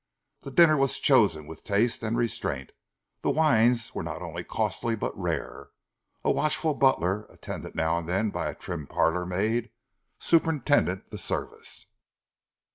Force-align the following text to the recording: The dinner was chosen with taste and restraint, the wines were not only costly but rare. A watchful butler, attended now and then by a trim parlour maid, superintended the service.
The 0.41 0.49
dinner 0.49 0.77
was 0.77 0.97
chosen 0.97 1.45
with 1.45 1.63
taste 1.63 2.01
and 2.01 2.17
restraint, 2.17 2.71
the 3.21 3.29
wines 3.29 3.93
were 3.93 4.01
not 4.01 4.23
only 4.23 4.43
costly 4.43 4.95
but 4.95 5.15
rare. 5.15 5.69
A 6.23 6.31
watchful 6.31 6.73
butler, 6.73 7.25
attended 7.29 7.75
now 7.75 7.99
and 7.99 8.09
then 8.09 8.31
by 8.31 8.49
a 8.49 8.55
trim 8.55 8.87
parlour 8.87 9.27
maid, 9.27 9.69
superintended 10.17 11.07
the 11.11 11.19
service. 11.19 11.85